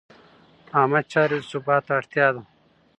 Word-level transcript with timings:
عامه 0.75 1.01
چارې 1.11 1.37
د 1.41 1.43
ثبات 1.51 1.85
اړتیا 1.97 2.27
ده. 2.35 2.41